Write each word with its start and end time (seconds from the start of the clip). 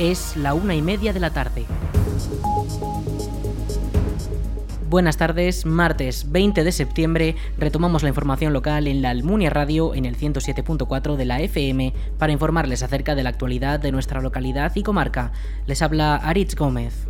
Es 0.00 0.34
la 0.34 0.54
una 0.54 0.74
y 0.74 0.80
media 0.80 1.12
de 1.12 1.20
la 1.20 1.28
tarde. 1.28 1.66
Buenas 4.88 5.18
tardes, 5.18 5.66
martes 5.66 6.32
20 6.32 6.64
de 6.64 6.72
septiembre 6.72 7.36
retomamos 7.58 8.02
la 8.02 8.08
información 8.08 8.54
local 8.54 8.86
en 8.86 9.02
la 9.02 9.10
Almunia 9.10 9.50
Radio 9.50 9.94
en 9.94 10.06
el 10.06 10.16
107.4 10.16 11.16
de 11.16 11.24
la 11.26 11.42
FM 11.42 11.92
para 12.18 12.32
informarles 12.32 12.82
acerca 12.82 13.14
de 13.14 13.24
la 13.24 13.28
actualidad 13.28 13.78
de 13.78 13.92
nuestra 13.92 14.22
localidad 14.22 14.72
y 14.74 14.82
comarca. 14.82 15.32
Les 15.66 15.82
habla 15.82 16.16
Aritz 16.16 16.54
Gómez. 16.54 17.06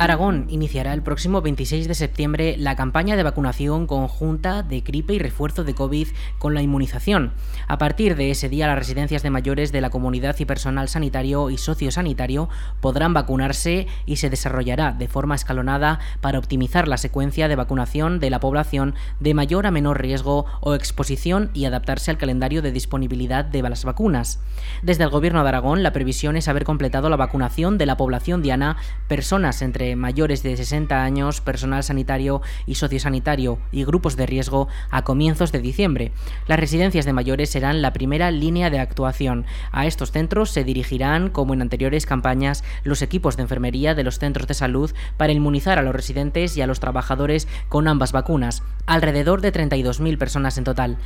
Aragón 0.00 0.46
iniciará 0.48 0.94
el 0.94 1.02
próximo 1.02 1.42
26 1.42 1.88
de 1.88 1.94
septiembre 1.96 2.54
la 2.56 2.76
campaña 2.76 3.16
de 3.16 3.24
vacunación 3.24 3.88
conjunta 3.88 4.62
de 4.62 4.80
gripe 4.80 5.14
y 5.14 5.18
refuerzo 5.18 5.64
de 5.64 5.74
COVID 5.74 6.06
con 6.38 6.54
la 6.54 6.62
inmunización. 6.62 7.32
A 7.66 7.78
partir 7.78 8.14
de 8.14 8.30
ese 8.30 8.48
día, 8.48 8.68
las 8.68 8.78
residencias 8.78 9.24
de 9.24 9.30
mayores 9.30 9.72
de 9.72 9.80
la 9.80 9.90
comunidad 9.90 10.36
y 10.38 10.44
personal 10.44 10.88
sanitario 10.88 11.50
y 11.50 11.58
sociosanitario 11.58 12.48
podrán 12.80 13.12
vacunarse 13.12 13.88
y 14.06 14.16
se 14.16 14.30
desarrollará 14.30 14.92
de 14.92 15.08
forma 15.08 15.34
escalonada 15.34 15.98
para 16.20 16.38
optimizar 16.38 16.86
la 16.86 16.96
secuencia 16.96 17.48
de 17.48 17.56
vacunación 17.56 18.20
de 18.20 18.30
la 18.30 18.38
población 18.38 18.94
de 19.18 19.34
mayor 19.34 19.66
a 19.66 19.72
menor 19.72 20.00
riesgo 20.00 20.46
o 20.60 20.74
exposición 20.74 21.50
y 21.54 21.64
adaptarse 21.64 22.12
al 22.12 22.18
calendario 22.18 22.62
de 22.62 22.70
disponibilidad 22.70 23.44
de 23.44 23.62
las 23.62 23.84
vacunas. 23.84 24.38
Desde 24.80 25.02
el 25.02 25.10
Gobierno 25.10 25.42
de 25.42 25.48
Aragón, 25.48 25.82
la 25.82 25.92
previsión 25.92 26.36
es 26.36 26.46
haber 26.46 26.62
completado 26.62 27.10
la 27.10 27.16
vacunación 27.16 27.78
de 27.78 27.86
la 27.86 27.96
población 27.96 28.42
diana, 28.42 28.76
personas 29.08 29.60
entre 29.60 29.87
mayores 29.96 30.42
de 30.42 30.56
60 30.56 31.02
años, 31.02 31.40
personal 31.40 31.82
sanitario 31.82 32.42
y 32.66 32.76
sociosanitario 32.76 33.58
y 33.72 33.84
grupos 33.84 34.16
de 34.16 34.26
riesgo 34.26 34.68
a 34.90 35.04
comienzos 35.04 35.52
de 35.52 35.60
diciembre. 35.60 36.12
Las 36.46 36.58
residencias 36.58 37.04
de 37.04 37.12
mayores 37.12 37.50
serán 37.50 37.82
la 37.82 37.92
primera 37.92 38.30
línea 38.30 38.70
de 38.70 38.78
actuación. 38.78 39.46
A 39.72 39.86
estos 39.86 40.12
centros 40.12 40.50
se 40.50 40.64
dirigirán, 40.64 41.30
como 41.30 41.54
en 41.54 41.62
anteriores 41.62 42.06
campañas, 42.06 42.64
los 42.84 43.02
equipos 43.02 43.36
de 43.36 43.42
enfermería 43.42 43.94
de 43.94 44.04
los 44.04 44.18
centros 44.18 44.46
de 44.46 44.54
salud 44.54 44.92
para 45.16 45.32
inmunizar 45.32 45.78
a 45.78 45.82
los 45.82 45.94
residentes 45.94 46.56
y 46.56 46.62
a 46.62 46.66
los 46.66 46.80
trabajadores 46.80 47.48
con 47.68 47.88
ambas 47.88 48.12
vacunas, 48.12 48.62
alrededor 48.86 49.40
de 49.40 49.52
32.000 49.52 50.18
personas 50.18 50.58
en 50.58 50.64
total. 50.64 50.98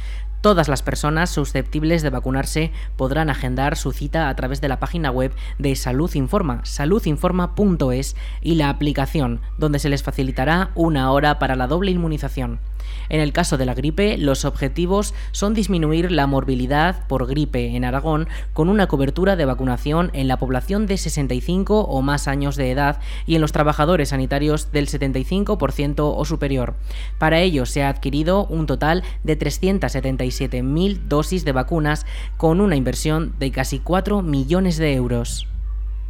Todas 0.43 0.69
las 0.69 0.83
personas 0.83 1.31
susceptibles 1.31 2.03
de 2.03 2.11
vacunarse 2.11 2.73
podrán 2.97 3.31
agendar 3.31 3.77
su 3.77 3.93
cita 3.93 4.29
a 4.29 4.35
través 4.35 4.61
de 4.61 4.67
la 4.67 4.81
página 4.81 5.13
web 5.13 5.33
de 5.59 5.77
Salud 5.77 6.13
Informa, 6.15 6.65
saludinforma.es 6.65 8.17
y 8.41 8.57
la 8.57 8.72
aplicación, 8.73 9.41
donde 9.57 9.79
se 9.79 9.89
les 9.89 10.03
facilitará 10.03 10.71
una 10.75 11.11
hora 11.13 11.39
para 11.39 11.57
la 11.57 11.67
doble 11.67 11.91
inmunización. 11.91 12.61
En 13.09 13.21
el 13.21 13.33
caso 13.33 13.59
de 13.59 13.67
la 13.67 13.75
gripe, 13.75 14.17
los 14.19 14.45
objetivos 14.45 15.15
son 15.33 15.55
disminuir 15.55 16.11
la 16.11 16.27
morbilidad 16.27 17.07
por 17.09 17.27
gripe 17.27 17.77
en 17.77 17.85
Aragón 17.85 18.29
con 18.53 18.69
una 18.69 18.87
cobertura 18.87 19.37
de 19.37 19.45
vacunación 19.45 20.11
en 20.15 20.29
la 20.29 20.39
población 20.39 20.87
de 20.87 20.97
65 20.97 21.81
o 21.81 22.03
más 22.03 22.29
años 22.29 22.57
de 22.57 22.71
edad 22.71 23.01
y 23.27 23.35
en 23.35 23.41
los 23.41 23.53
trabajadores 23.53 24.11
sanitarios 24.11 24.73
del 24.73 24.89
75% 24.89 26.15
o 26.17 26.25
superior. 26.25 26.75
Para 27.19 27.41
ello 27.41 27.67
se 27.67 27.83
ha 27.83 27.89
adquirido 27.89 28.47
un 28.47 28.67
total 28.67 29.03
de 29.25 29.39
377.000 29.39 31.01
dosis 31.09 31.45
de 31.45 31.53
vacunas 31.53 32.07
con 32.37 32.61
una 32.61 32.77
inversión 32.77 33.35
de 33.39 33.51
casi 33.51 33.79
4 33.79 34.23
millones 34.23 34.77
de 34.79 34.95
euros. 34.95 35.52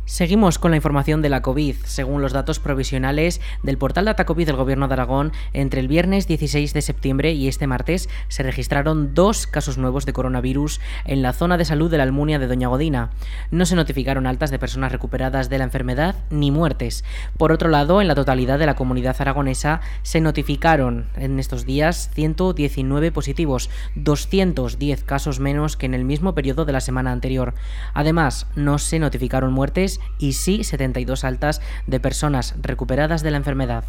Seguimos 0.04 0.58
con 0.58 0.72
la 0.72 0.76
información 0.76 1.22
de 1.22 1.28
la 1.28 1.42
COVID. 1.42 1.76
Según 1.84 2.22
los 2.22 2.32
datos 2.32 2.58
provisionales 2.58 3.40
del 3.62 3.78
portal 3.78 4.06
Data 4.06 4.26
COVID 4.26 4.46
del 4.46 4.56
Gobierno 4.56 4.88
de 4.88 4.94
Aragón, 4.94 5.32
entre 5.52 5.80
el 5.80 5.86
viernes 5.86 6.26
16 6.26 6.74
de 6.74 6.82
septiembre 6.82 7.32
y 7.32 7.46
este 7.46 7.68
martes 7.68 8.08
se 8.26 8.42
registraron 8.42 9.14
dos 9.14 9.46
casos 9.46 9.78
nuevos 9.78 10.04
de 10.04 10.12
coronavirus 10.12 10.80
en 11.04 11.22
la 11.22 11.32
zona 11.32 11.56
de 11.56 11.64
salud 11.64 11.88
de 11.88 11.98
la 11.98 12.02
Almunia 12.02 12.40
de 12.40 12.48
Doña 12.48 12.66
Godina. 12.66 13.10
No 13.52 13.64
se 13.64 13.76
notificaron 13.76 14.26
altas 14.26 14.50
de 14.50 14.58
personas 14.58 14.90
recuperadas 14.90 15.48
de 15.48 15.58
la 15.58 15.64
enfermedad 15.64 16.16
ni 16.30 16.50
muertes. 16.50 17.04
Por 17.38 17.52
otro 17.52 17.68
lado, 17.68 18.00
en 18.00 18.08
la 18.08 18.16
totalidad 18.16 18.58
de 18.58 18.66
la 18.66 18.74
comunidad 18.74 19.16
aragonesa 19.20 19.82
se 20.02 20.20
notificaron 20.20 21.06
en 21.14 21.38
estos 21.38 21.64
días 21.64 22.10
119 22.12 23.12
positivos, 23.12 23.70
210 23.94 25.04
casos 25.04 25.38
menos 25.38 25.76
que 25.76 25.86
en 25.86 25.94
el 25.94 26.04
mismo 26.04 26.34
periodo 26.34 26.64
de 26.64 26.72
la 26.72 26.80
semana 26.80 27.12
anterior. 27.12 27.54
Además, 27.94 28.48
no 28.56 28.78
se 28.78 28.98
notificaron 28.98 29.52
muertes 29.52 29.91
y 30.18 30.34
sí 30.34 30.64
72 30.64 31.24
altas 31.24 31.60
de 31.86 32.00
personas 32.00 32.54
recuperadas 32.60 33.22
de 33.22 33.30
la 33.30 33.36
enfermedad. 33.38 33.84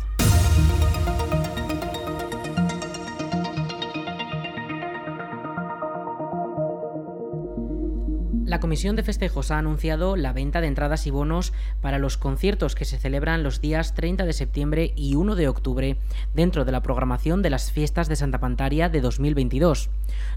La 8.54 8.60
Comisión 8.60 8.96
de 8.96 9.02
Festejos 9.02 9.50
ha 9.50 9.58
anunciado 9.58 10.16
la 10.16 10.32
venta 10.32 10.62
de 10.62 10.68
entradas 10.68 11.08
y 11.08 11.10
bonos 11.10 11.54
para 11.82 11.98
los 11.98 12.18
conciertos 12.18 12.76
que 12.76 12.86
se 12.86 13.00
celebran 13.00 13.42
los 13.42 13.62
días 13.62 13.96
30 13.96 14.26
de 14.26 14.34
septiembre 14.34 14.94
y 14.96 15.16
1 15.16 15.34
de 15.34 15.48
octubre 15.48 15.98
dentro 16.36 16.64
de 16.64 16.72
la 16.72 16.84
programación 16.84 17.42
de 17.42 17.50
las 17.50 17.72
fiestas 17.72 18.10
de 18.10 18.16
Santa 18.16 18.40
Pantaria 18.40 18.90
de 18.90 19.02
2022. 19.02 19.90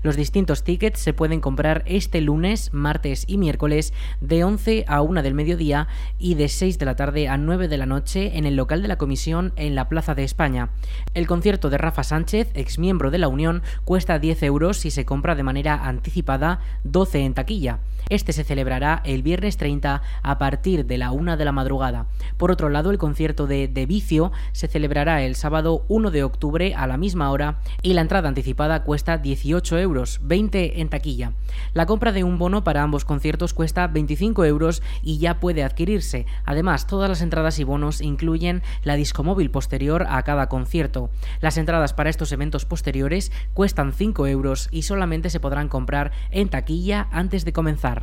Los 0.02 0.16
distintos 0.16 0.64
tickets 0.64 0.98
se 0.98 1.12
pueden 1.12 1.42
comprar 1.42 1.82
este 1.84 2.22
lunes, 2.22 2.72
martes 2.72 3.24
y 3.26 3.36
miércoles 3.36 3.92
de 4.22 4.44
11 4.44 4.86
a 4.88 5.02
1 5.02 5.22
del 5.22 5.34
mediodía 5.34 5.86
y 6.18 6.36
de 6.36 6.48
6 6.48 6.78
de 6.78 6.86
la 6.86 6.96
tarde 6.96 7.28
a 7.28 7.36
9 7.36 7.68
de 7.68 7.76
la 7.76 7.84
noche 7.84 8.38
en 8.38 8.46
el 8.46 8.56
local 8.56 8.80
de 8.80 8.88
la 8.88 8.96
Comisión 8.96 9.52
en 9.56 9.74
la 9.74 9.90
Plaza 9.90 10.14
de 10.14 10.24
España. 10.24 10.70
El 11.12 11.26
concierto 11.26 11.68
de 11.68 11.76
Rafa 11.76 12.02
Sánchez, 12.02 12.50
exmiembro 12.54 13.10
de 13.10 13.18
la 13.18 13.28
Unión, 13.28 13.62
cuesta 13.84 14.18
10 14.18 14.42
euros 14.44 14.78
si 14.78 14.90
se 14.90 15.04
compra 15.04 15.34
de 15.34 15.42
manera 15.42 15.86
anticipada, 15.86 16.60
12 16.84 17.20
en 17.20 17.34
taquilla. 17.34 17.80
Este 18.08 18.32
se 18.32 18.44
celebrará 18.44 19.02
el 19.04 19.24
viernes 19.24 19.56
30 19.56 20.00
a 20.22 20.38
partir 20.38 20.86
de 20.86 20.96
la 20.96 21.10
1 21.10 21.36
de 21.36 21.44
la 21.44 21.50
madrugada. 21.50 22.06
Por 22.36 22.52
otro 22.52 22.68
lado, 22.68 22.92
el 22.92 22.98
concierto 22.98 23.48
de 23.48 23.66
De 23.66 23.84
Vicio 23.84 24.30
se 24.52 24.68
celebrará 24.68 25.24
el 25.24 25.34
sábado 25.34 25.84
1 25.88 26.12
de 26.12 26.22
octubre 26.22 26.72
a 26.76 26.86
la 26.86 26.98
misma 26.98 27.32
hora 27.32 27.58
y 27.82 27.94
la 27.94 28.02
entrada 28.02 28.28
anticipada 28.28 28.84
cuesta 28.84 29.18
18 29.18 29.78
euros, 29.80 30.20
20 30.22 30.80
en 30.80 30.88
taquilla. 30.88 31.32
La 31.74 31.86
compra 31.86 32.12
de 32.12 32.22
un 32.22 32.38
bono 32.38 32.62
para 32.62 32.84
ambos 32.84 33.04
conciertos 33.04 33.54
cuesta 33.54 33.88
25 33.88 34.44
euros 34.44 34.84
y 35.02 35.18
ya 35.18 35.40
puede 35.40 35.64
adquirirse. 35.64 36.26
Además, 36.44 36.86
todas 36.86 37.08
las 37.08 37.22
entradas 37.22 37.58
y 37.58 37.64
bonos 37.64 38.00
incluyen 38.00 38.62
la 38.84 38.94
discomóvil 38.94 39.50
posterior 39.50 40.06
a 40.08 40.22
cada 40.22 40.48
concierto. 40.48 41.10
Las 41.40 41.56
entradas 41.56 41.92
para 41.92 42.10
estos 42.10 42.30
eventos 42.30 42.66
posteriores 42.66 43.32
cuestan 43.52 43.92
5 43.92 44.28
euros 44.28 44.68
y 44.70 44.82
solamente 44.82 45.28
se 45.28 45.40
podrán 45.40 45.68
comprar 45.68 46.12
en 46.30 46.48
taquilla 46.48 47.08
antes 47.10 47.44
de 47.44 47.52
comenzar. 47.52 47.95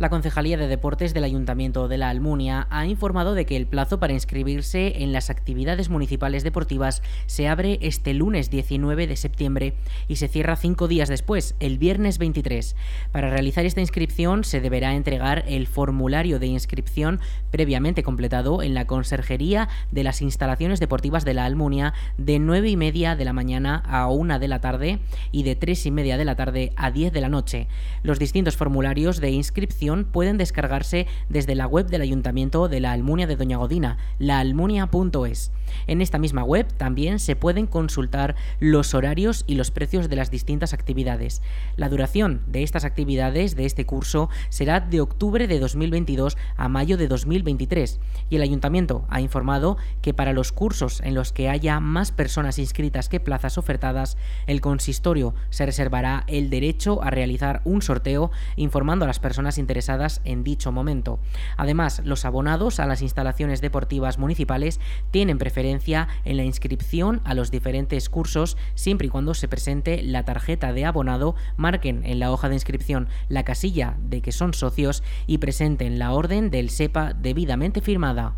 La 0.00 0.08
Concejalía 0.08 0.56
de 0.56 0.66
Deportes 0.66 1.12
del 1.12 1.24
Ayuntamiento 1.24 1.86
de 1.86 1.98
la 1.98 2.08
Almunia 2.08 2.66
ha 2.70 2.86
informado 2.86 3.34
de 3.34 3.44
que 3.44 3.58
el 3.58 3.66
plazo 3.66 4.00
para 4.00 4.14
inscribirse 4.14 5.02
en 5.02 5.12
las 5.12 5.28
actividades 5.28 5.90
municipales 5.90 6.42
deportivas 6.42 7.02
se 7.26 7.48
abre 7.48 7.78
este 7.82 8.14
lunes 8.14 8.48
19 8.48 9.06
de 9.06 9.16
septiembre 9.16 9.74
y 10.08 10.16
se 10.16 10.28
cierra 10.28 10.56
cinco 10.56 10.88
días 10.88 11.10
después, 11.10 11.54
el 11.60 11.76
viernes 11.76 12.16
23. 12.16 12.76
Para 13.12 13.28
realizar 13.28 13.66
esta 13.66 13.82
inscripción 13.82 14.42
se 14.42 14.62
deberá 14.62 14.94
entregar 14.94 15.44
el 15.46 15.66
formulario 15.66 16.38
de 16.38 16.46
inscripción 16.46 17.20
previamente 17.50 18.02
completado 18.02 18.62
en 18.62 18.72
la 18.72 18.86
Conserjería 18.86 19.68
de 19.90 20.02
las 20.02 20.22
Instalaciones 20.22 20.80
Deportivas 20.80 21.26
de 21.26 21.34
la 21.34 21.44
Almunia 21.44 21.92
de 22.16 22.38
9 22.38 22.70
y 22.70 22.76
media 22.78 23.16
de 23.16 23.26
la 23.26 23.34
mañana 23.34 23.82
a 23.86 24.08
1 24.08 24.38
de 24.38 24.48
la 24.48 24.62
tarde 24.62 24.98
y 25.30 25.42
de 25.42 25.56
3 25.56 25.84
y 25.84 25.90
media 25.90 26.16
de 26.16 26.24
la 26.24 26.36
tarde 26.36 26.72
a 26.76 26.90
10 26.90 27.12
de 27.12 27.20
la 27.20 27.28
noche. 27.28 27.68
Los 28.02 28.18
distintos 28.18 28.56
formularios 28.56 29.20
de 29.20 29.28
inscripción 29.28 29.89
pueden 29.98 30.38
descargarse 30.38 31.06
desde 31.28 31.54
la 31.54 31.66
web 31.66 31.86
del 31.88 32.02
Ayuntamiento 32.02 32.68
de 32.68 32.80
la 32.80 32.92
Almunia 32.92 33.26
de 33.26 33.36
Doña 33.36 33.56
Godina, 33.56 33.98
laalmunia.es. 34.18 35.52
En 35.86 36.00
esta 36.00 36.18
misma 36.18 36.44
web 36.44 36.66
también 36.76 37.18
se 37.18 37.36
pueden 37.36 37.66
consultar 37.66 38.36
los 38.60 38.94
horarios 38.94 39.44
y 39.46 39.54
los 39.54 39.70
precios 39.70 40.08
de 40.08 40.16
las 40.16 40.30
distintas 40.30 40.72
actividades. 40.72 41.42
La 41.76 41.88
duración 41.88 42.42
de 42.46 42.62
estas 42.62 42.84
actividades 42.84 43.56
de 43.56 43.66
este 43.66 43.86
curso 43.86 44.30
será 44.48 44.80
de 44.80 45.00
octubre 45.00 45.46
de 45.46 45.58
2022 45.58 46.36
a 46.56 46.68
mayo 46.68 46.96
de 46.96 47.08
2023 47.08 48.00
y 48.28 48.36
el 48.36 48.42
ayuntamiento 48.42 49.04
ha 49.08 49.20
informado 49.20 49.76
que 50.02 50.14
para 50.14 50.32
los 50.32 50.52
cursos 50.52 51.00
en 51.00 51.14
los 51.14 51.32
que 51.32 51.48
haya 51.48 51.80
más 51.80 52.12
personas 52.12 52.58
inscritas 52.58 53.08
que 53.08 53.20
plazas 53.20 53.58
ofertadas, 53.58 54.16
el 54.46 54.60
consistorio 54.60 55.34
se 55.50 55.66
reservará 55.66 56.24
el 56.26 56.50
derecho 56.50 57.02
a 57.02 57.10
realizar 57.10 57.60
un 57.64 57.82
sorteo 57.82 58.30
informando 58.56 59.04
a 59.04 59.08
las 59.08 59.18
personas 59.18 59.58
interesadas 59.58 59.79
en 59.88 60.44
dicho 60.44 60.72
momento. 60.72 61.18
Además, 61.56 62.02
los 62.04 62.24
abonados 62.24 62.80
a 62.80 62.86
las 62.86 63.02
instalaciones 63.02 63.60
deportivas 63.60 64.18
municipales 64.18 64.80
tienen 65.10 65.38
preferencia 65.38 66.08
en 66.24 66.36
la 66.36 66.44
inscripción 66.44 67.20
a 67.24 67.34
los 67.34 67.50
diferentes 67.50 68.08
cursos 68.08 68.56
siempre 68.74 69.06
y 69.06 69.10
cuando 69.10 69.34
se 69.34 69.48
presente 69.48 70.02
la 70.02 70.24
tarjeta 70.24 70.72
de 70.72 70.84
abonado, 70.84 71.34
marquen 71.56 72.04
en 72.04 72.18
la 72.18 72.32
hoja 72.32 72.48
de 72.48 72.54
inscripción 72.54 73.08
la 73.28 73.44
casilla 73.44 73.96
de 74.02 74.20
que 74.22 74.32
son 74.32 74.54
socios 74.54 75.02
y 75.26 75.38
presenten 75.38 75.98
la 75.98 76.12
orden 76.12 76.50
del 76.50 76.70
SEPA 76.70 77.14
debidamente 77.14 77.80
firmada. 77.80 78.34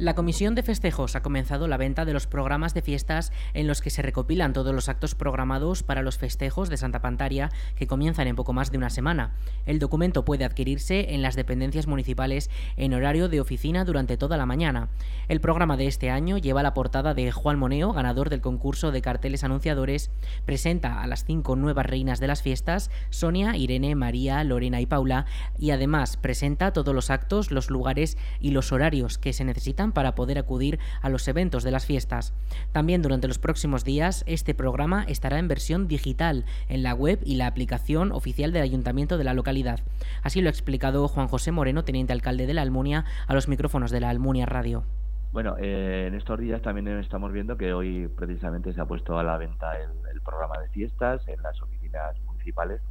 La 0.00 0.14
Comisión 0.14 0.54
de 0.54 0.62
Festejos 0.62 1.14
ha 1.14 1.20
comenzado 1.20 1.68
la 1.68 1.76
venta 1.76 2.06
de 2.06 2.14
los 2.14 2.26
programas 2.26 2.72
de 2.72 2.80
fiestas 2.80 3.32
en 3.52 3.66
los 3.66 3.82
que 3.82 3.90
se 3.90 4.00
recopilan 4.00 4.54
todos 4.54 4.74
los 4.74 4.88
actos 4.88 5.14
programados 5.14 5.82
para 5.82 6.00
los 6.00 6.16
festejos 6.16 6.70
de 6.70 6.78
Santa 6.78 7.02
Pantaria 7.02 7.50
que 7.76 7.86
comienzan 7.86 8.26
en 8.26 8.34
poco 8.34 8.54
más 8.54 8.72
de 8.72 8.78
una 8.78 8.88
semana. 8.88 9.34
El 9.66 9.78
documento 9.78 10.24
puede 10.24 10.46
adquirirse 10.46 11.12
en 11.12 11.20
las 11.20 11.36
dependencias 11.36 11.86
municipales 11.86 12.48
en 12.78 12.94
horario 12.94 13.28
de 13.28 13.42
oficina 13.42 13.84
durante 13.84 14.16
toda 14.16 14.38
la 14.38 14.46
mañana. 14.46 14.88
El 15.28 15.42
programa 15.42 15.76
de 15.76 15.86
este 15.86 16.08
año 16.08 16.38
lleva 16.38 16.62
la 16.62 16.72
portada 16.72 17.12
de 17.12 17.30
Juan 17.30 17.58
Moneo, 17.58 17.92
ganador 17.92 18.30
del 18.30 18.40
concurso 18.40 18.92
de 18.92 19.02
carteles 19.02 19.44
anunciadores, 19.44 20.10
presenta 20.46 21.02
a 21.02 21.06
las 21.08 21.26
cinco 21.26 21.56
nuevas 21.56 21.84
reinas 21.84 22.20
de 22.20 22.26
las 22.26 22.40
fiestas, 22.40 22.90
Sonia, 23.10 23.54
Irene, 23.54 23.94
María, 23.96 24.42
Lorena 24.44 24.80
y 24.80 24.86
Paula, 24.86 25.26
y 25.58 25.72
además 25.72 26.16
presenta 26.16 26.72
todos 26.72 26.94
los 26.94 27.10
actos, 27.10 27.50
los 27.50 27.68
lugares 27.68 28.16
y 28.40 28.52
los 28.52 28.72
horarios 28.72 29.18
que 29.18 29.34
se 29.34 29.44
necesitan 29.44 29.89
para 29.92 30.14
poder 30.14 30.38
acudir 30.38 30.78
a 31.02 31.08
los 31.08 31.26
eventos 31.28 31.62
de 31.62 31.70
las 31.70 31.86
fiestas. 31.86 32.34
También 32.72 33.02
durante 33.02 33.28
los 33.28 33.38
próximos 33.38 33.84
días 33.84 34.24
este 34.26 34.54
programa 34.54 35.04
estará 35.04 35.38
en 35.38 35.48
versión 35.48 35.88
digital 35.88 36.44
en 36.68 36.82
la 36.82 36.94
web 36.94 37.20
y 37.24 37.36
la 37.36 37.46
aplicación 37.46 38.12
oficial 38.12 38.52
del 38.52 38.62
ayuntamiento 38.62 39.18
de 39.18 39.24
la 39.24 39.34
localidad. 39.34 39.80
Así 40.22 40.40
lo 40.40 40.48
ha 40.48 40.50
explicado 40.50 41.08
Juan 41.08 41.28
José 41.28 41.52
Moreno, 41.52 41.84
teniente 41.84 42.12
alcalde 42.12 42.46
de 42.46 42.54
la 42.54 42.62
Almunia, 42.62 43.04
a 43.26 43.34
los 43.34 43.48
micrófonos 43.48 43.90
de 43.90 44.00
la 44.00 44.10
Almunia 44.10 44.46
Radio. 44.46 44.84
Bueno, 45.32 45.56
eh, 45.60 46.06
en 46.08 46.14
estos 46.14 46.40
días 46.40 46.60
también 46.60 46.88
estamos 46.98 47.32
viendo 47.32 47.56
que 47.56 47.72
hoy 47.72 48.08
precisamente 48.08 48.72
se 48.72 48.80
ha 48.80 48.86
puesto 48.86 49.16
a 49.16 49.22
la 49.22 49.38
venta 49.38 49.78
el, 49.78 50.20
programa 50.22 50.58
de 50.58 50.68
fiestas 50.68 51.26
en 51.28 51.40
las 51.42 51.60
oficinas 51.62 52.20
municipales, 52.26 52.82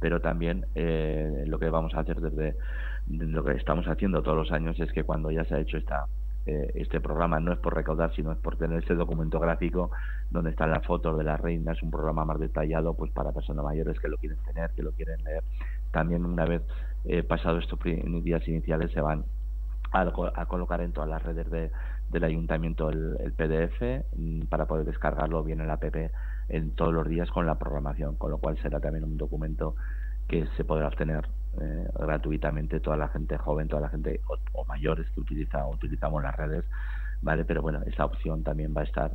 pero 0.00 0.20
también 0.20 0.66
eh, 0.74 1.44
lo 1.46 1.58
que 1.58 1.68
vamos 1.68 1.94
a 1.94 2.00
hacer 2.00 2.20
desde 2.20 2.56
lo 3.06 3.44
que 3.44 3.52
estamos 3.52 3.86
haciendo 3.86 4.22
todos 4.22 4.36
los 4.36 4.50
años 4.50 4.80
es 4.80 4.90
que 4.92 5.04
cuando 5.04 5.30
ya 5.30 5.44
se 5.44 5.54
ha 5.54 5.58
hecho 5.60 5.76
esta 5.76 6.06
eh, 6.46 6.72
este 6.74 7.00
programa 7.00 7.38
no 7.38 7.52
es 7.52 7.58
por 7.58 7.74
recaudar, 7.74 8.14
sino 8.14 8.32
es 8.32 8.38
por 8.38 8.56
tener 8.56 8.82
ese 8.82 8.94
documento 8.94 9.38
gráfico 9.38 9.90
donde 10.30 10.50
están 10.50 10.70
las 10.70 10.84
fotos 10.86 11.16
de 11.18 11.24
las 11.24 11.40
reinas, 11.40 11.82
un 11.82 11.90
programa 11.90 12.24
más 12.24 12.40
detallado 12.40 12.94
pues 12.94 13.10
para 13.12 13.32
personas 13.32 13.64
mayores 13.64 13.98
que 14.00 14.08
lo 14.08 14.16
quieren 14.16 14.38
tener, 14.46 14.70
que 14.70 14.82
lo 14.82 14.92
quieren 14.92 15.22
leer. 15.24 15.42
También 15.90 16.24
una 16.24 16.46
vez 16.46 16.62
eh, 17.04 17.22
pasado 17.22 17.58
estos 17.58 17.78
días 17.82 18.46
iniciales 18.48 18.90
se 18.92 19.00
van 19.00 19.24
a, 19.92 20.46
colocar 20.46 20.80
en 20.80 20.92
todas 20.92 21.10
las 21.10 21.22
redes 21.22 21.72
del 22.10 22.24
ayuntamiento 22.24 22.90
el, 22.90 23.16
el, 23.20 23.32
PDF 23.32 24.06
mm, 24.16 24.42
para 24.42 24.66
poder 24.66 24.86
descargarlo 24.86 25.42
bien 25.42 25.60
en 25.60 25.66
la 25.66 25.74
app 25.74 25.84
en 26.48 26.70
todos 26.72 26.92
los 26.92 27.08
días 27.08 27.30
con 27.30 27.46
la 27.46 27.58
programación, 27.58 28.16
con 28.16 28.30
lo 28.30 28.38
cual 28.38 28.56
será 28.58 28.80
también 28.80 29.04
un 29.04 29.16
documento 29.16 29.74
que 30.28 30.46
se 30.56 30.64
podrá 30.64 30.88
obtener 30.88 31.26
eh, 31.58 31.88
gratuitamente 31.98 32.78
toda 32.78 32.96
la 32.96 33.08
gente 33.08 33.36
joven, 33.36 33.66
toda 33.66 33.82
la 33.82 33.88
gente 33.88 34.20
o, 34.52 34.64
mayores 34.66 35.10
que 35.10 35.20
utiliza, 35.20 35.66
utilizamos 35.66 36.22
las 36.22 36.36
redes, 36.36 36.64
¿vale? 37.22 37.44
Pero 37.44 37.60
bueno, 37.60 37.82
esa 37.86 38.04
opción 38.04 38.44
también 38.44 38.72
va 38.74 38.82
a 38.82 38.84
estar 38.84 39.12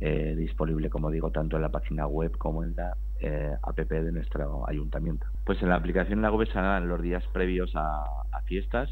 eh, 0.00 0.34
disponible, 0.36 0.90
como 0.90 1.10
digo, 1.10 1.30
tanto 1.30 1.56
en 1.56 1.62
la 1.62 1.70
página 1.70 2.06
web 2.06 2.36
como 2.36 2.62
en 2.62 2.76
la 2.76 2.94
eh, 3.20 3.56
app 3.62 3.78
de 3.78 4.12
nuestro 4.12 4.68
ayuntamiento. 4.68 5.26
Pues 5.44 5.62
en 5.62 5.70
la 5.70 5.76
aplicación 5.76 6.18
en 6.18 6.22
la 6.22 6.30
web 6.30 6.46
serán 6.48 6.88
los 6.88 7.00
días 7.00 7.24
previos 7.32 7.72
a, 7.74 8.04
fiestas, 8.44 8.88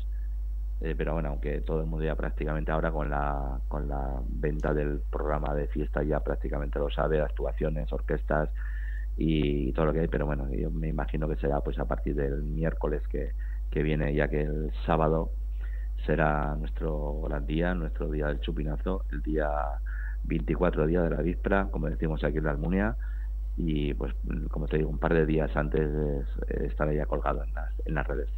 pero 0.80 1.14
bueno, 1.14 1.30
aunque 1.30 1.62
todo 1.62 1.80
el 1.80 1.86
mundo 1.86 2.04
ya 2.04 2.14
prácticamente 2.14 2.70
ahora 2.70 2.90
con 2.90 3.08
la, 3.08 3.58
con 3.68 3.88
la 3.88 4.20
venta 4.28 4.74
del 4.74 5.00
programa 5.10 5.54
de 5.54 5.66
fiesta 5.68 6.02
ya 6.02 6.20
prácticamente 6.20 6.78
lo 6.78 6.90
sabe, 6.90 7.22
actuaciones, 7.22 7.90
orquestas, 7.90 8.50
y 9.16 9.72
todo 9.72 9.86
lo 9.86 9.92
que 9.92 10.00
hay, 10.00 10.08
pero 10.08 10.26
bueno, 10.26 10.48
yo 10.52 10.70
me 10.70 10.88
imagino 10.88 11.28
que 11.28 11.36
será 11.36 11.60
pues 11.60 11.78
a 11.78 11.86
partir 11.86 12.14
del 12.14 12.42
miércoles 12.42 13.02
que, 13.08 13.32
que 13.70 13.82
viene, 13.82 14.14
ya 14.14 14.28
que 14.28 14.42
el 14.42 14.70
sábado 14.84 15.30
será 16.04 16.54
nuestro 16.56 17.20
gran 17.22 17.46
día, 17.46 17.74
nuestro 17.74 18.10
día 18.10 18.26
del 18.26 18.40
chupinazo, 18.40 19.04
el 19.10 19.22
día 19.22 19.48
24 20.24 20.86
día 20.86 21.02
de 21.02 21.10
la 21.10 21.22
víspera, 21.22 21.68
como 21.70 21.88
decimos 21.88 22.22
aquí 22.24 22.38
en 22.38 22.44
la 22.44 22.50
Almunia, 22.50 22.96
y 23.56 23.94
pues 23.94 24.14
como 24.50 24.66
te 24.66 24.78
digo, 24.78 24.90
un 24.90 24.98
par 24.98 25.14
de 25.14 25.24
días 25.24 25.56
antes 25.56 25.90
estará 26.48 26.92
ya 26.92 27.06
colgado 27.06 27.42
en 27.42 27.54
las, 27.54 27.72
en 27.86 27.94
las 27.94 28.06
redes. 28.06 28.30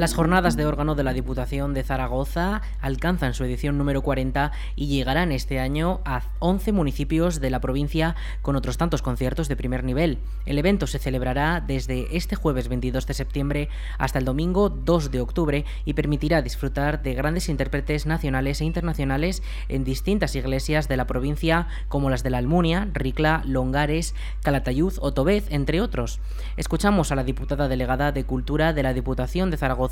Las 0.00 0.14
jornadas 0.14 0.56
de 0.56 0.64
órgano 0.64 0.94
de 0.94 1.04
la 1.04 1.12
Diputación 1.12 1.74
de 1.74 1.82
Zaragoza 1.82 2.62
alcanzan 2.80 3.34
su 3.34 3.44
edición 3.44 3.76
número 3.76 4.00
40 4.00 4.50
y 4.74 4.86
llegarán 4.86 5.30
este 5.30 5.60
año 5.60 6.00
a 6.06 6.22
11 6.38 6.72
municipios 6.72 7.38
de 7.38 7.50
la 7.50 7.60
provincia 7.60 8.16
con 8.40 8.56
otros 8.56 8.78
tantos 8.78 9.02
conciertos 9.02 9.46
de 9.48 9.56
primer 9.56 9.84
nivel. 9.84 10.16
El 10.46 10.58
evento 10.58 10.86
se 10.86 10.98
celebrará 10.98 11.60
desde 11.60 12.16
este 12.16 12.34
jueves 12.34 12.68
22 12.68 13.06
de 13.06 13.12
septiembre 13.12 13.68
hasta 13.98 14.18
el 14.18 14.24
domingo 14.24 14.70
2 14.70 15.10
de 15.10 15.20
octubre 15.20 15.66
y 15.84 15.92
permitirá 15.92 16.40
disfrutar 16.40 17.02
de 17.02 17.12
grandes 17.12 17.50
intérpretes 17.50 18.06
nacionales 18.06 18.62
e 18.62 18.64
internacionales 18.64 19.42
en 19.68 19.84
distintas 19.84 20.34
iglesias 20.34 20.88
de 20.88 20.96
la 20.96 21.06
provincia 21.06 21.68
como 21.88 22.08
las 22.08 22.22
de 22.22 22.30
la 22.30 22.38
Almunia, 22.38 22.88
Ricla, 22.94 23.42
Longares, 23.44 24.14
Calatayud 24.42 24.94
o 25.00 25.12
Tobez, 25.12 25.48
entre 25.50 25.82
otros. 25.82 26.20
Escuchamos 26.56 27.12
a 27.12 27.16
la 27.16 27.24
diputada 27.24 27.68
delegada 27.68 28.12
de 28.12 28.24
Cultura 28.24 28.72
de 28.72 28.82
la 28.82 28.94
Diputación 28.94 29.50
de 29.50 29.58
Zaragoza 29.58 29.89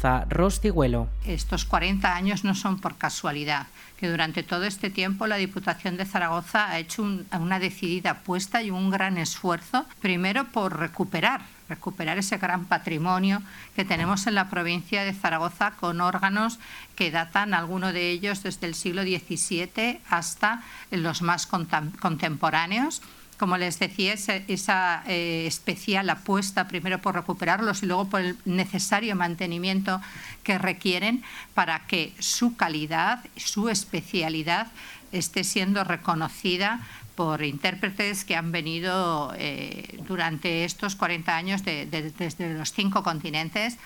estos 1.27 1.65
40 1.65 2.15
años 2.15 2.45
no 2.45 2.55
son 2.55 2.79
por 2.79 2.97
casualidad, 2.97 3.67
que 3.99 4.09
durante 4.09 4.43
todo 4.43 4.65
este 4.65 4.91
tiempo 4.91 5.27
la 5.27 5.37
Diputación 5.37 5.97
de 5.97 6.05
Zaragoza 6.05 6.71
ha 6.71 6.79
hecho 6.79 7.03
una 7.03 7.59
decidida 7.59 8.11
apuesta 8.11 8.63
y 8.63 8.71
un 8.71 8.91
gran 8.91 9.19
esfuerzo, 9.19 9.87
primero 10.01 10.45
por 10.47 10.79
recuperar 10.79 11.41
recuperar 11.69 12.17
ese 12.17 12.39
gran 12.39 12.65
patrimonio 12.65 13.43
que 13.77 13.85
tenemos 13.85 14.27
en 14.27 14.35
la 14.35 14.49
provincia 14.49 15.05
de 15.05 15.13
Zaragoza 15.13 15.73
con 15.73 16.01
órganos 16.01 16.59
que 16.97 17.11
datan, 17.11 17.53
algunos 17.53 17.93
de 17.93 18.11
ellos 18.11 18.43
desde 18.43 18.67
el 18.67 18.75
siglo 18.75 19.03
XVII 19.03 20.01
hasta 20.09 20.63
los 20.91 21.23
más 21.23 21.47
contemporáneos 21.47 23.03
como 23.39 23.57
les 23.57 23.79
decía, 23.79 24.15
esa, 24.15 25.03
eh, 25.07 25.47
especial 25.47 26.11
apuesta 26.11 26.67
primero 26.67 27.01
por 27.01 27.15
recuperarlos 27.15 27.83
y 27.83 27.87
luego 27.87 28.09
por 28.09 28.21
el 28.21 28.37
necesario 28.45 29.15
mantenimiento 29.17 30.01
que 30.43 30.59
requieren 30.59 31.23
para 31.55 31.87
que 31.87 32.13
su 32.19 32.57
calidad, 32.57 33.25
su 33.37 33.69
especialidad 33.69 34.67
esté 35.13 35.45
siendo 35.45 35.85
reconocida 35.85 36.81
por 37.15 37.43
intérpretes 37.43 38.25
que 38.25 38.37
han 38.37 38.53
venido 38.53 39.33
eh, 39.37 39.99
durante 40.07 40.65
estos 40.65 40.97
40 40.97 41.37
años 41.37 41.65
desde 41.65 42.55
los 42.55 42.73
cinco 42.73 43.03
continentes 43.03 43.79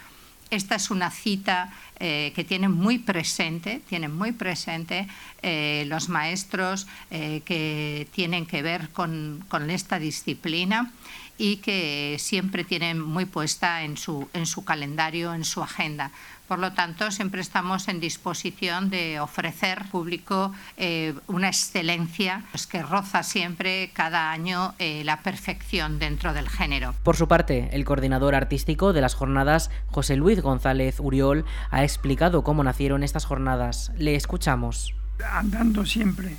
esta 0.52 0.74
es 0.74 0.90
una 0.90 1.10
cita 1.10 1.72
eh, 1.98 2.32
que 2.34 2.44
tienen 2.44 2.72
muy 2.72 2.98
presente, 2.98 3.80
tienen 3.88 4.14
muy 4.14 4.32
presente 4.32 5.08
eh, 5.42 5.84
los 5.88 6.08
maestros 6.08 6.86
eh, 7.10 7.40
que 7.44 8.06
tienen 8.12 8.44
que 8.44 8.60
ver 8.60 8.90
con, 8.90 9.44
con, 9.48 9.70
esta 9.70 9.98
disciplina 9.98 10.92
y 11.38 11.56
que 11.56 12.16
siempre 12.18 12.64
tienen 12.64 13.00
muy 13.00 13.24
puesta 13.24 13.82
en 13.82 13.96
su, 13.96 14.28
en 14.32 14.46
su 14.46 14.64
calendario, 14.64 15.34
en 15.34 15.44
su 15.44 15.62
agenda. 15.62 16.10
Por 16.52 16.58
lo 16.58 16.72
tanto, 16.72 17.10
siempre 17.10 17.40
estamos 17.40 17.88
en 17.88 17.98
disposición 17.98 18.90
de 18.90 19.20
ofrecer 19.20 19.78
al 19.78 19.88
público 19.88 20.52
eh, 20.76 21.14
una 21.26 21.48
excelencia 21.48 22.44
pues, 22.50 22.66
que 22.66 22.82
roza 22.82 23.22
siempre 23.22 23.90
cada 23.94 24.30
año 24.30 24.74
eh, 24.78 25.02
la 25.04 25.22
perfección 25.22 25.98
dentro 25.98 26.34
del 26.34 26.50
género. 26.50 26.94
Por 27.04 27.16
su 27.16 27.26
parte, 27.26 27.70
el 27.72 27.86
coordinador 27.86 28.34
artístico 28.34 28.92
de 28.92 29.00
las 29.00 29.14
jornadas, 29.14 29.70
José 29.86 30.16
Luis 30.16 30.42
González 30.42 31.00
Uriol, 31.00 31.46
ha 31.70 31.84
explicado 31.84 32.44
cómo 32.44 32.62
nacieron 32.62 33.02
estas 33.02 33.24
jornadas. 33.24 33.90
Le 33.96 34.14
escuchamos. 34.14 34.94
Andando 35.32 35.86
siempre 35.86 36.36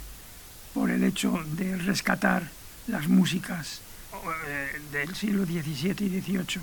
por 0.76 0.92
el 0.92 1.04
hecho 1.04 1.44
de 1.54 1.76
rescatar 1.78 2.52
las 2.86 3.08
músicas 3.08 3.82
del 4.92 5.16
siglo 5.16 5.46
XVII 5.46 6.06
y 6.06 6.22
XVIII 6.22 6.62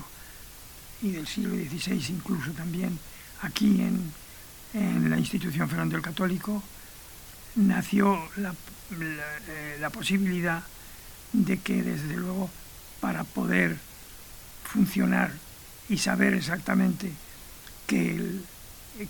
y 1.01 1.11
del 1.11 1.27
siglo 1.27 1.55
XVI 1.55 2.05
incluso 2.09 2.51
también 2.51 2.97
aquí 3.41 3.81
en, 3.81 4.11
la 5.09 5.17
institución 5.17 5.67
Fernando 5.67 5.97
el 5.97 6.01
Católico 6.01 6.63
nació 7.55 8.17
eh, 8.37 9.77
la, 9.81 9.89
posibilidad 9.89 10.63
de 11.33 11.57
que 11.57 11.83
desde 11.83 12.15
luego 12.15 12.49
para 13.01 13.25
poder 13.25 13.77
funcionar 14.63 15.33
y 15.89 15.97
saber 15.97 16.35
exactamente 16.35 17.11
que, 17.85 18.39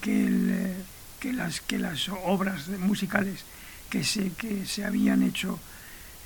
que, 0.01 0.75
que, 1.19 1.33
las, 1.33 1.61
que 1.61 1.77
las 1.77 2.09
obras 2.09 2.67
musicales 2.69 3.43
que 3.91 4.03
se, 4.03 4.31
que 4.31 4.65
se 4.65 4.83
habían 4.83 5.21
hecho 5.21 5.59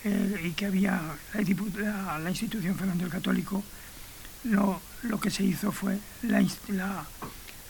eh, 0.05 0.41
y 0.43 0.51
que 0.51 0.67
había 0.67 1.01
la, 1.33 2.29
institución 2.29 2.75
Fernando 2.75 3.05
el 3.05 3.09
Católico, 3.09 3.63
lo, 4.43 4.79
lo 5.01 5.19
que 5.19 5.31
se 5.31 5.43
hizo 5.43 5.71
fue 5.71 5.97
la, 6.21 7.05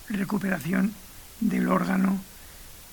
recuperación 0.09 0.93
del 1.39 1.69
órgano 1.69 2.21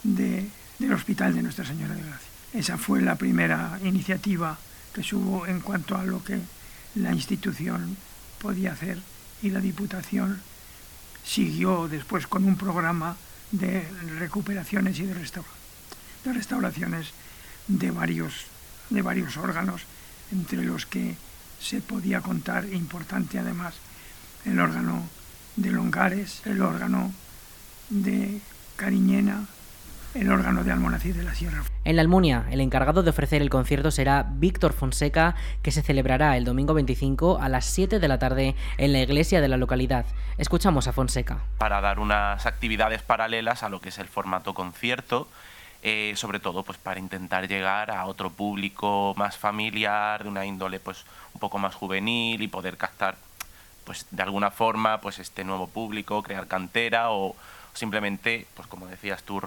de, 0.04 0.48
del 0.78 0.92
Hospital 0.92 1.34
de 1.34 1.42
Nuestra 1.42 1.64
Señora 1.64 1.94
de 1.94 2.02
Gracia. 2.02 2.28
Esa 2.54 2.78
fue 2.78 3.02
la 3.02 3.16
primera 3.16 3.80
iniciativa 3.82 4.56
que 4.94 5.02
hubo 5.14 5.44
en 5.46 5.60
cuanto 5.60 5.96
a 5.96 6.04
lo 6.04 6.22
que 6.22 6.38
la 6.94 7.12
institución 7.12 7.96
podía 8.40 8.72
hacer 8.72 8.98
y 9.42 9.50
la 9.50 9.60
Diputación 9.60 10.40
siguió 11.24 11.88
después 11.88 12.28
con 12.28 12.44
un 12.44 12.56
programa 12.56 13.16
de 13.50 13.84
recuperaciones 14.20 15.00
y 15.00 15.06
de, 15.06 15.14
de 15.14 16.32
restauraciones 16.32 17.08
de 17.66 17.90
varios, 17.90 18.46
de 18.92 19.02
varios 19.02 19.36
órganos, 19.36 19.82
entre 20.30 20.62
los 20.62 20.86
que 20.86 21.16
se 21.60 21.80
podía 21.80 22.20
contar, 22.20 22.66
importante 22.66 23.38
además, 23.38 23.74
el 24.44 24.58
órgano 24.60 25.08
de 25.56 25.70
Longares, 25.70 26.42
el 26.46 26.62
órgano 26.62 27.12
de 27.88 28.40
Cariñena, 28.76 29.46
el 30.14 30.30
órgano 30.30 30.64
de 30.64 30.72
Almonacid 30.72 31.14
de 31.14 31.22
la 31.22 31.34
Sierra. 31.34 31.62
En 31.84 31.96
la 31.96 32.02
Almunia, 32.02 32.46
el 32.50 32.60
encargado 32.60 33.02
de 33.02 33.10
ofrecer 33.10 33.42
el 33.42 33.50
concierto 33.50 33.90
será 33.90 34.26
Víctor 34.28 34.72
Fonseca, 34.72 35.34
que 35.62 35.70
se 35.70 35.82
celebrará 35.82 36.36
el 36.36 36.44
domingo 36.44 36.74
25 36.74 37.38
a 37.40 37.48
las 37.48 37.64
7 37.66 37.98
de 37.98 38.08
la 38.08 38.18
tarde 38.18 38.54
en 38.78 38.92
la 38.92 39.00
iglesia 39.00 39.40
de 39.40 39.48
la 39.48 39.56
localidad. 39.56 40.04
Escuchamos 40.38 40.86
a 40.86 40.92
Fonseca. 40.92 41.38
Para 41.58 41.80
dar 41.80 41.98
unas 41.98 42.46
actividades 42.46 43.02
paralelas 43.02 43.62
a 43.62 43.68
lo 43.68 43.80
que 43.80 43.88
es 43.88 43.98
el 43.98 44.08
formato 44.08 44.54
concierto, 44.54 45.28
eh, 45.82 46.12
sobre 46.16 46.38
todo 46.38 46.62
pues 46.62 46.78
para 46.78 47.00
intentar 47.00 47.48
llegar 47.48 47.90
a 47.90 48.06
otro 48.06 48.30
público 48.30 49.14
más 49.16 49.36
familiar, 49.36 50.22
de 50.22 50.28
una 50.28 50.46
índole 50.46 50.78
pues 50.78 51.04
un 51.34 51.40
poco 51.40 51.58
más 51.58 51.74
juvenil 51.74 52.40
y 52.40 52.48
poder 52.48 52.76
captar 52.76 53.16
pues 53.84 54.06
de 54.10 54.22
alguna 54.22 54.50
forma 54.50 55.00
pues 55.00 55.18
este 55.18 55.44
nuevo 55.44 55.66
público, 55.66 56.22
crear 56.22 56.46
cantera 56.46 57.10
o 57.10 57.34
simplemente, 57.74 58.46
pues 58.54 58.68
como 58.68 58.86
decías 58.86 59.22
tú, 59.22 59.40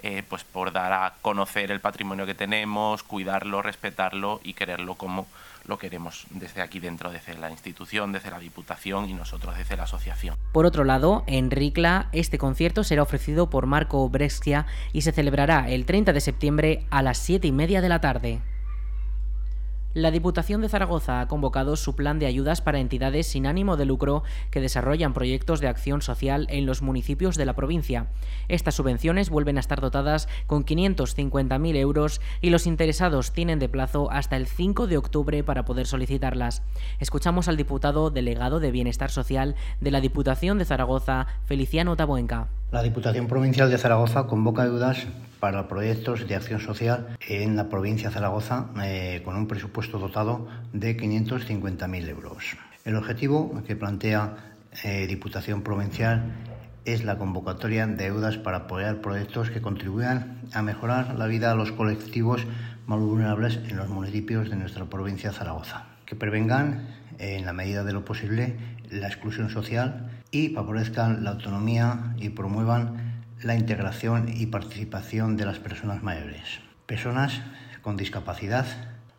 eh, 0.00 0.22
pues 0.28 0.44
por 0.44 0.72
dar 0.72 0.92
a 0.92 1.14
conocer 1.22 1.70
el 1.70 1.80
patrimonio 1.80 2.26
que 2.26 2.34
tenemos, 2.34 3.02
cuidarlo, 3.02 3.62
respetarlo 3.62 4.40
y 4.42 4.54
quererlo 4.54 4.94
como 4.94 5.26
lo 5.66 5.78
queremos 5.78 6.26
desde 6.30 6.62
aquí 6.62 6.80
dentro, 6.80 7.10
desde 7.10 7.36
la 7.36 7.50
institución, 7.50 8.12
desde 8.12 8.30
la 8.30 8.38
Diputación 8.38 9.08
y 9.08 9.14
nosotros 9.14 9.56
desde 9.56 9.76
la 9.76 9.84
asociación. 9.84 10.36
Por 10.52 10.66
otro 10.66 10.84
lado, 10.84 11.22
en 11.26 11.50
Ricla, 11.50 12.08
este 12.12 12.38
concierto 12.38 12.82
será 12.82 13.02
ofrecido 13.02 13.50
por 13.50 13.66
Marco 13.66 14.08
Brescia 14.08 14.66
y 14.92 15.02
se 15.02 15.12
celebrará 15.12 15.70
el 15.70 15.84
30 15.84 16.12
de 16.12 16.20
septiembre 16.20 16.84
a 16.90 17.02
las 17.02 17.18
7 17.18 17.46
y 17.46 17.52
media 17.52 17.80
de 17.80 17.88
la 17.88 18.00
tarde. 18.00 18.40
La 19.92 20.12
Diputación 20.12 20.60
de 20.60 20.68
Zaragoza 20.68 21.20
ha 21.20 21.26
convocado 21.26 21.74
su 21.74 21.96
plan 21.96 22.20
de 22.20 22.26
ayudas 22.26 22.60
para 22.60 22.78
entidades 22.78 23.26
sin 23.26 23.44
ánimo 23.44 23.76
de 23.76 23.86
lucro 23.86 24.22
que 24.52 24.60
desarrollan 24.60 25.12
proyectos 25.12 25.58
de 25.58 25.66
acción 25.66 26.00
social 26.00 26.46
en 26.48 26.64
los 26.64 26.80
municipios 26.80 27.34
de 27.34 27.44
la 27.44 27.54
provincia. 27.54 28.06
Estas 28.46 28.76
subvenciones 28.76 29.30
vuelven 29.30 29.56
a 29.56 29.60
estar 29.60 29.80
dotadas 29.80 30.28
con 30.46 30.64
550.000 30.64 31.74
euros 31.74 32.20
y 32.40 32.50
los 32.50 32.68
interesados 32.68 33.32
tienen 33.32 33.58
de 33.58 33.68
plazo 33.68 34.12
hasta 34.12 34.36
el 34.36 34.46
5 34.46 34.86
de 34.86 34.96
octubre 34.96 35.42
para 35.42 35.64
poder 35.64 35.88
solicitarlas. 35.88 36.62
Escuchamos 37.00 37.48
al 37.48 37.56
diputado 37.56 38.10
delegado 38.10 38.60
de 38.60 38.70
Bienestar 38.70 39.10
Social 39.10 39.56
de 39.80 39.90
la 39.90 40.00
Diputación 40.00 40.58
de 40.58 40.66
Zaragoza, 40.66 41.26
Feliciano 41.46 41.96
Tabuenca. 41.96 42.46
La 42.72 42.84
Diputación 42.84 43.26
Provincial 43.26 43.68
de 43.68 43.78
Zaragoza 43.78 44.28
convoca 44.28 44.62
ayudas 44.62 45.08
para 45.40 45.66
proyectos 45.66 46.28
de 46.28 46.36
acción 46.36 46.60
social 46.60 47.18
en 47.26 47.56
la 47.56 47.68
provincia 47.68 48.10
de 48.10 48.14
Zaragoza 48.14 48.68
eh, 48.84 49.22
con 49.24 49.34
un 49.34 49.48
presupuesto 49.48 49.98
dotado 49.98 50.46
de 50.72 50.96
550.000 50.96 52.08
euros. 52.08 52.56
El 52.84 52.94
objetivo 52.94 53.60
que 53.66 53.74
plantea 53.74 54.36
eh, 54.84 55.08
Diputación 55.08 55.62
Provincial 55.62 56.30
es 56.84 57.02
la 57.02 57.18
convocatoria 57.18 57.88
de 57.88 58.04
ayudas 58.04 58.38
para 58.38 58.58
apoyar 58.58 59.00
proyectos 59.00 59.50
que 59.50 59.60
contribuyan 59.60 60.40
a 60.52 60.62
mejorar 60.62 61.16
la 61.18 61.26
vida 61.26 61.50
de 61.50 61.56
los 61.56 61.72
colectivos 61.72 62.46
más 62.86 63.00
vulnerables 63.00 63.58
en 63.68 63.78
los 63.78 63.88
municipios 63.88 64.48
de 64.48 64.54
nuestra 64.54 64.84
provincia 64.84 65.30
de 65.30 65.36
Zaragoza, 65.36 65.86
que 66.06 66.14
prevengan, 66.14 66.86
en 67.18 67.44
la 67.44 67.52
medida 67.52 67.82
de 67.82 67.92
lo 67.92 68.04
posible, 68.04 68.56
la 68.90 69.08
exclusión 69.08 69.50
social 69.50 70.19
y 70.30 70.50
favorezcan 70.50 71.24
la 71.24 71.30
autonomía 71.30 72.14
y 72.18 72.30
promuevan 72.30 73.22
la 73.42 73.54
integración 73.54 74.28
y 74.28 74.46
participación 74.46 75.36
de 75.36 75.46
las 75.46 75.58
personas 75.58 76.02
mayores, 76.02 76.60
personas 76.86 77.40
con 77.82 77.96
discapacidad 77.96 78.66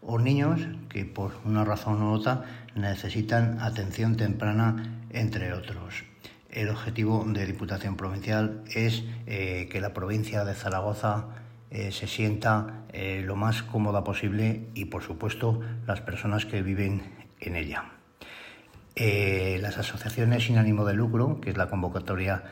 o 0.02 0.20
niños 0.20 0.62
que 0.90 1.06
por 1.06 1.34
una 1.46 1.64
razón 1.64 2.02
u 2.02 2.12
otra 2.12 2.44
necesitan 2.76 3.60
atención 3.60 4.18
temprana, 4.18 5.00
entre 5.10 5.54
otros. 5.54 6.04
El 6.50 6.70
objetivo 6.70 7.24
de 7.26 7.46
Diputación 7.46 7.96
Provincial 7.96 8.64
es 8.74 9.04
eh, 9.26 9.70
que 9.72 9.80
la 9.80 9.94
provincia 9.94 10.44
de 10.44 10.54
Zaragoza 10.54 11.28
eh, 11.70 11.92
se 11.92 12.08
sienta 12.08 12.84
eh, 12.92 13.24
lo 13.26 13.38
más 13.38 13.64
cómoda 13.64 14.04
posible 14.04 14.68
y, 14.74 14.86
por 14.86 15.04
supuesto, 15.04 15.62
las 15.88 16.02
personas 16.02 16.46
que 16.46 16.62
viven 16.62 17.30
en 17.40 17.56
ella. 17.56 18.01
Eh, 18.96 19.60
las 19.62 19.78
asociaciones 19.78 20.46
sin 20.46 20.58
ánimo 20.58 20.86
de 20.86 20.94
lucro, 20.94 21.40
que 21.42 21.52
es 21.52 21.58
la 21.58 21.70
convocatoria 21.70 22.44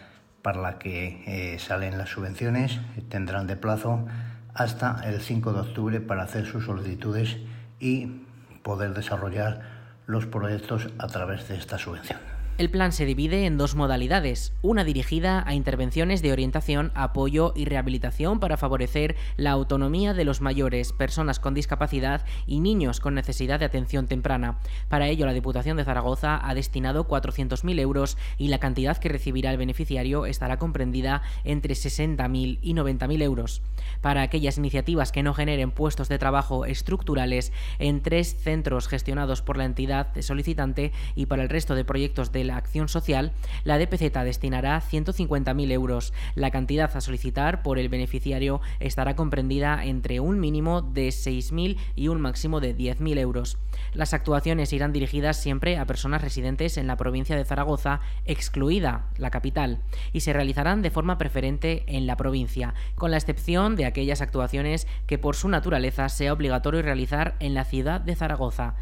para 0.41 0.61
la 0.61 0.79
que 0.79 1.23
eh, 1.27 1.59
salen 1.59 1.97
las 1.97 2.09
subvenciones, 2.09 2.79
tendrán 3.09 3.47
de 3.47 3.57
plazo 3.57 4.05
hasta 4.53 5.01
el 5.05 5.21
5 5.21 5.53
de 5.53 5.59
octubre 5.59 5.99
para 5.99 6.23
hacer 6.23 6.45
sus 6.45 6.65
solicitudes 6.65 7.37
y 7.79 8.23
poder 8.63 8.93
desarrollar 8.93 9.61
los 10.07 10.25
proyectos 10.25 10.89
a 10.97 11.07
través 11.07 11.47
de 11.49 11.57
esta 11.57 11.77
subvención. 11.77 12.38
El 12.59 12.69
plan 12.69 12.91
se 12.91 13.05
divide 13.05 13.45
en 13.45 13.57
dos 13.57 13.75
modalidades, 13.75 14.51
una 14.61 14.83
dirigida 14.83 15.45
a 15.47 15.53
intervenciones 15.53 16.21
de 16.21 16.33
orientación, 16.33 16.91
apoyo 16.93 17.53
y 17.55 17.63
rehabilitación 17.63 18.41
para 18.41 18.57
favorecer 18.57 19.15
la 19.37 19.51
autonomía 19.51 20.13
de 20.13 20.25
los 20.25 20.41
mayores, 20.41 20.91
personas 20.91 21.39
con 21.39 21.53
discapacidad 21.53 22.25
y 22.47 22.59
niños 22.59 22.99
con 22.99 23.15
necesidad 23.15 23.59
de 23.59 23.65
atención 23.65 24.07
temprana. 24.07 24.59
Para 24.89 25.07
ello, 25.07 25.25
la 25.25 25.31
Diputación 25.31 25.77
de 25.77 25.85
Zaragoza 25.85 26.37
ha 26.43 26.53
destinado 26.53 27.07
400.000 27.07 27.79
euros 27.79 28.17
y 28.37 28.49
la 28.49 28.59
cantidad 28.59 28.97
que 28.97 29.07
recibirá 29.07 29.51
el 29.51 29.57
beneficiario 29.57 30.25
estará 30.25 30.59
comprendida 30.59 31.21
entre 31.45 31.75
60.000 31.75 32.59
y 32.61 32.73
90.000 32.73 33.21
euros. 33.21 33.61
Para 34.01 34.21
aquellas 34.21 34.57
iniciativas 34.57 35.13
que 35.13 35.23
no 35.23 35.33
generen 35.33 35.71
puestos 35.71 36.09
de 36.09 36.19
trabajo 36.19 36.65
estructurales 36.65 37.53
en 37.79 38.01
tres 38.01 38.35
centros 38.35 38.89
gestionados 38.89 39.41
por 39.41 39.55
la 39.55 39.63
entidad 39.63 40.09
solicitante 40.19 40.91
y 41.15 41.27
para 41.27 41.43
el 41.43 41.47
resto 41.47 41.73
de 41.73 41.85
proyectos 41.85 42.33
de 42.33 42.48
la 42.49 42.57
acción 42.57 42.89
social, 42.89 43.31
la 43.63 43.77
DPZ 43.77 44.11
destinará 44.25 44.81
150.000 44.81 45.71
euros. 45.71 46.13
La 46.35 46.51
cantidad 46.51 46.89
a 46.95 47.01
solicitar 47.01 47.61
por 47.61 47.79
el 47.79 47.89
beneficiario 47.89 48.59
estará 48.79 49.15
comprendida 49.15 49.85
entre 49.85 50.19
un 50.19 50.39
mínimo 50.39 50.81
de 50.81 51.09
6.000 51.09 51.77
y 51.95 52.07
un 52.07 52.19
máximo 52.19 52.59
de 52.59 52.75
10.000 52.75 53.19
euros. 53.19 53.57
Las 53.93 54.13
actuaciones 54.13 54.73
irán 54.73 54.93
dirigidas 54.93 55.37
siempre 55.37 55.77
a 55.77 55.85
personas 55.85 56.21
residentes 56.21 56.77
en 56.77 56.87
la 56.87 56.97
provincia 56.97 57.35
de 57.35 57.45
Zaragoza, 57.45 58.01
excluida 58.25 59.05
la 59.17 59.29
capital, 59.29 59.79
y 60.11 60.21
se 60.21 60.33
realizarán 60.33 60.81
de 60.81 60.89
forma 60.89 61.17
preferente 61.17 61.83
en 61.87 62.07
la 62.07 62.17
provincia, 62.17 62.73
con 62.95 63.11
la 63.11 63.17
excepción 63.17 63.75
de 63.75 63.85
aquellas 63.85 64.21
actuaciones 64.21 64.87
que 65.05 65.17
por 65.17 65.35
su 65.35 65.49
naturaleza 65.49 66.09
sea 66.09 66.33
obligatorio 66.33 66.81
realizar 66.81 67.35
en 67.39 67.53
la 67.53 67.63
ciudad 67.63 68.01
de 68.01 68.15
Zaragoza. 68.15 68.75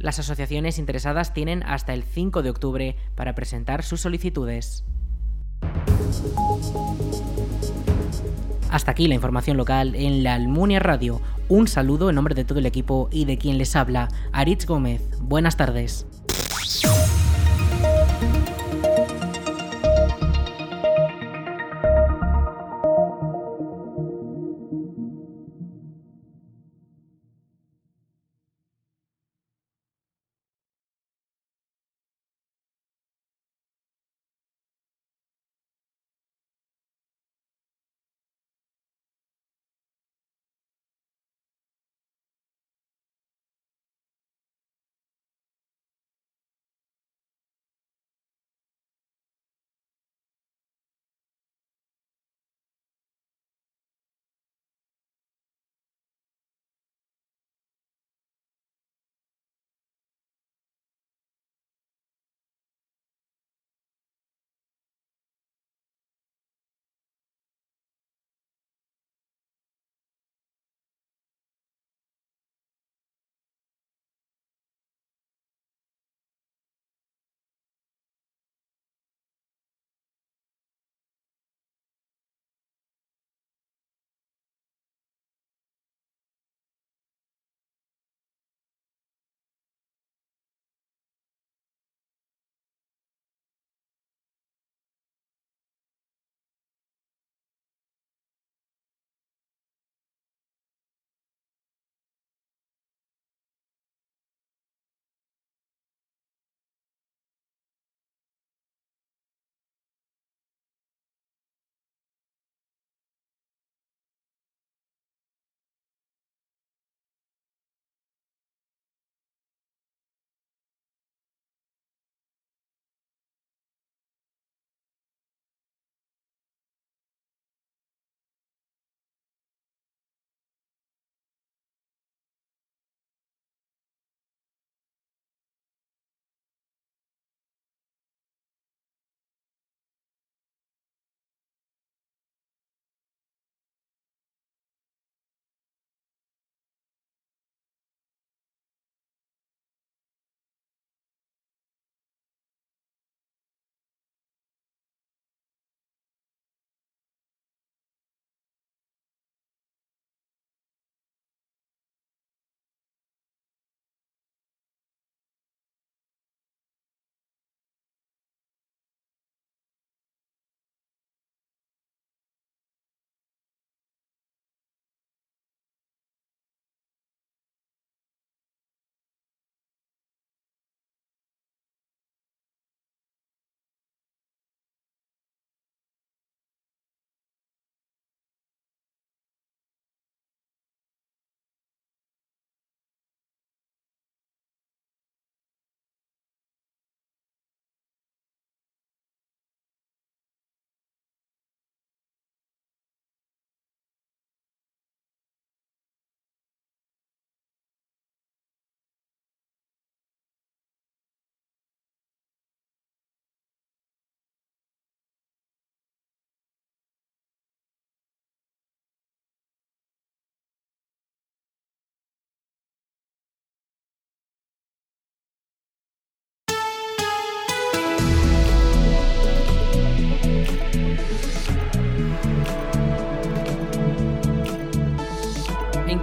Las 0.00 0.18
asociaciones 0.18 0.78
interesadas 0.78 1.34
tienen 1.34 1.62
hasta 1.62 1.92
el 1.92 2.04
5 2.04 2.42
de 2.42 2.48
octubre 2.48 2.96
para 3.14 3.34
presentar 3.34 3.82
sus 3.82 4.00
solicitudes. 4.00 4.82
Hasta 8.70 8.92
aquí 8.92 9.08
la 9.08 9.14
información 9.14 9.58
local 9.58 9.94
en 9.94 10.24
la 10.24 10.34
Almunia 10.34 10.78
Radio. 10.80 11.20
Un 11.50 11.68
saludo 11.68 12.08
en 12.08 12.14
nombre 12.14 12.34
de 12.34 12.46
todo 12.46 12.60
el 12.60 12.66
equipo 12.66 13.10
y 13.12 13.26
de 13.26 13.36
quien 13.36 13.58
les 13.58 13.76
habla, 13.76 14.08
Aritz 14.32 14.64
Gómez. 14.64 15.02
Buenas 15.20 15.58
tardes. 15.58 16.06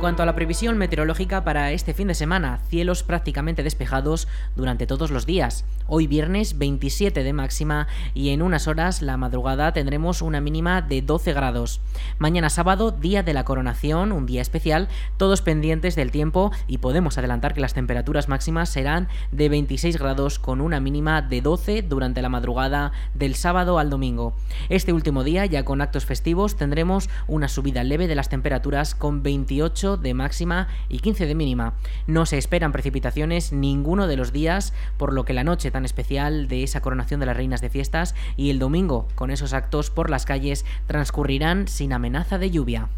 Cuanto 0.08 0.24
a 0.24 0.26
la 0.26 0.36
previsión 0.36 0.78
meteorológica 0.78 1.43
para 1.43 1.74
este 1.74 1.93
fin 1.93 2.08
de 2.08 2.15
semana, 2.15 2.62
cielos 2.70 3.04
prácticamente 3.04 3.62
despejados 3.62 4.30
durante 4.56 4.88
todos 4.88 5.12
los 5.12 5.26
días. 5.26 5.65
Hoy 5.86 6.08
viernes 6.08 6.58
27 6.58 7.24
de 7.24 7.34
máxima 7.34 7.88
y 8.13 8.30
en 8.30 8.41
unas 8.41 8.70
horas 8.70 9.02
la 9.02 9.17
madrugada 9.17 9.74
tendremos 9.74 10.22
una 10.22 10.39
mínima 10.39 10.82
de 10.82 11.02
12 11.02 11.34
grados. 11.34 11.82
Mañana 12.20 12.50
sábado, 12.50 12.91
día 12.91 13.22
de 13.22 13.34
la 13.34 13.43
coronación, 13.43 14.13
un 14.13 14.26
día 14.26 14.41
especial, 14.41 14.88
todos 15.17 15.41
pendientes 15.41 15.96
del 15.96 16.12
tiempo 16.12 16.54
y 16.67 16.78
podemos 16.78 17.17
adelantar 17.17 17.54
que 17.54 17.60
las 17.60 17.74
temperaturas 17.74 18.30
máximas 18.30 18.70
serán 18.70 19.10
de 19.34 19.50
26 19.50 19.98
grados 19.98 20.39
con 20.39 20.62
una 20.62 20.80
mínima 20.80 21.22
de 21.22 21.41
12 21.41 21.82
durante 21.82 22.22
la 22.22 22.30
madrugada 22.30 22.93
del 23.13 23.36
sábado 23.36 23.78
al 23.78 23.89
domingo. 23.89 24.34
Este 24.70 24.93
último 24.93 25.26
día, 25.26 25.46
ya 25.46 25.65
con 25.65 25.82
actos 25.82 26.06
festivos, 26.06 26.56
tendremos 26.56 27.10
una 27.28 27.50
subida 27.50 27.84
leve 27.84 28.08
de 28.08 28.15
las 28.15 28.30
temperaturas 28.30 28.96
con 28.96 29.22
28 29.22 29.96
de 29.97 30.13
máxima 30.13 30.67
y 30.89 30.99
15 30.99 31.25
de 31.25 31.36
mínima. 31.36 31.73
No 32.05 32.25
se 32.25 32.38
esperan 32.38 32.71
precipitaciones 32.71 33.51
ninguno 33.51 34.07
de 34.07 34.17
los 34.17 34.31
días, 34.31 34.73
por 34.97 35.13
lo 35.13 35.25
que 35.25 35.33
la 35.33 35.43
noche 35.43 35.71
tan 35.71 35.86
especial 35.86 36.47
de 36.47 36.63
esa 36.63 36.81
coronación 36.81 37.19
de 37.19 37.25
las 37.25 37.38
reinas 37.38 37.62
de 37.62 37.69
fiestas 37.69 38.15
y 38.36 38.49
el 38.49 38.60
domingo, 38.60 39.07
con 39.15 39.31
esos 39.31 39.53
actos 39.53 39.89
por 39.89 40.10
las 40.10 40.25
calles, 40.25 40.65
transcurrirán 40.86 41.67
sin 41.67 41.93
amenaza 41.93 42.38
de 42.38 42.51
lluvia. 42.51 42.89